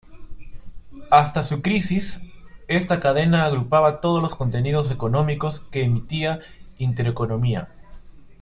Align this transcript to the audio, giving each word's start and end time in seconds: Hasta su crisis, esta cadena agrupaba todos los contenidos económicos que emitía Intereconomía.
Hasta 1.11 1.43
su 1.43 1.61
crisis, 1.61 2.23
esta 2.67 2.99
cadena 2.99 3.45
agrupaba 3.45 4.01
todos 4.01 4.19
los 4.19 4.33
contenidos 4.33 4.89
económicos 4.89 5.59
que 5.69 5.83
emitía 5.83 6.39
Intereconomía. 6.79 7.69